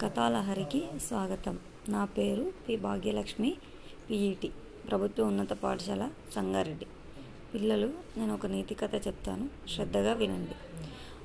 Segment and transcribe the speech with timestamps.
[0.00, 1.58] కథాలహరికి స్వాగతం.
[1.88, 2.76] నా పేరు పి.
[2.76, 3.56] భాగ్యలక్ష్మి
[4.10, 4.50] పిఈటి
[4.88, 6.86] ప్రభుత్వ ఉన్నత పాఠశాల సంగారెడ్డి.
[7.54, 9.48] పిల్లలు నేను ఒక నీతి కథ చెప్తాను.
[9.74, 10.50] శ్రద్ధగా వినండి.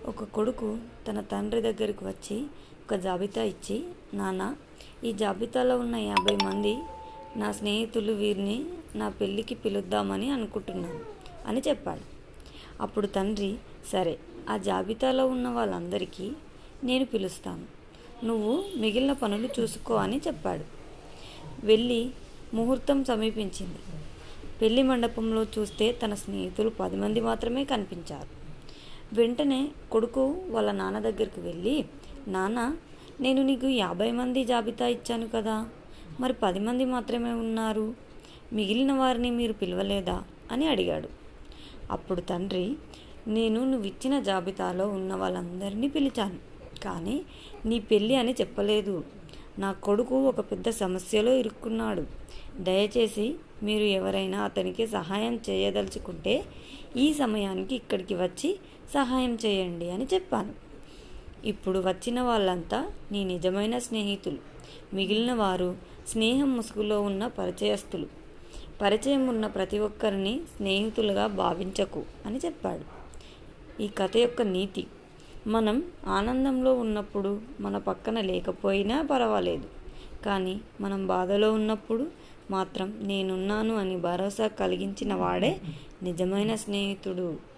[0.06, 2.42] ఒక కొడుకు తన తండ్రి దగ్గరికి వచ్చి
[2.86, 4.56] ఒక జాబితా ఇచ్చి నాన్న
[5.04, 6.78] ఈ జాబితాలో ఉన్న యాభై మంది
[7.36, 8.66] నా స్నేహితులు వీరిని
[8.96, 11.00] నా పెళ్ళికి పిలుద్దామని అనుకుంటున్నాను
[11.48, 12.02] అని చెప్పాడు.
[12.82, 13.56] అప్పుడు తండ్రి
[13.92, 14.20] సరే
[14.50, 16.32] ఆ జాబితాలో ఉన్న వాళ్ళందరికీ
[16.84, 17.81] నేను పిలుస్తాను.
[18.24, 20.64] నువ్వు మిగిలిన పనులు చూసుకో అని చెప్పాడు.
[21.66, 22.10] వెళ్ళి
[22.54, 23.80] ముహూర్తం సమీపించింది.
[24.62, 28.42] పెళ్ళి మండపంలో చూస్తే తన స్నేహితులు పది మంది మాత్రమే కనిపించారు.
[29.16, 31.86] వెంటనే కొడుకు వాళ్ళ నాన్న దగ్గరికి వెళ్ళి
[32.28, 32.78] నాన్న
[33.22, 35.70] నేను నీకు యాభై మంది జాబితా ఇచ్చాను కదా
[36.20, 37.94] మరి పది మంది మాత్రమే ఉన్నారు.
[38.54, 40.24] మిగిలిన వారిని మీరు పిలవలేదా?
[40.52, 41.10] అని అడిగాడు.
[41.92, 42.76] అప్పుడు తండ్రి
[43.28, 46.51] నేను నువ్వు ఇచ్చిన జాబితాలో ఉన్న వాళ్ళందరినీ పిలిచాను.
[46.84, 47.22] కానీ
[47.66, 49.04] నీ పెళ్ళి అని చెప్పలేదు.
[49.60, 52.04] నా కొడుకు ఒక పెద్ద సమస్యలో ఇరుక్కున్నాడు.
[52.58, 56.46] దయచేసి మీరు ఎవరైనా అతనికి సహాయం చేయదలుచుకుంటే
[56.98, 58.60] ఈ సమయానికి ఇక్కడికి వచ్చి
[58.94, 60.54] సహాయం చేయండి అని చెప్పాను.
[61.46, 64.38] ఇప్పుడు వచ్చిన వాళ్ళంతా నీ నిజమైన స్నేహితులు.
[64.94, 65.76] మిగిలిన వారు
[66.08, 68.08] స్నేహం ముసుగులో ఉన్న పరిచయస్తులు.
[68.82, 73.02] పరిచయం ఉన్న ప్రతి ఒక్కరిని స్నేహితులుగా భావించకు అని చెప్పాడు.
[73.84, 74.88] ఈ కథ యొక్క నీతి.
[75.48, 79.64] మనం ఆనందంలో ఉన్నప్పుడు మన పక్కన లేకపోయినా పర్వాలేదు.
[80.26, 82.08] కానీ మనం బాధలో ఉన్నప్పుడు
[82.52, 85.60] మాత్రం నేనున్నాను అని భరోసా కలిగించిన వాడే
[86.04, 87.51] నిజమైన స్నేహితుడు.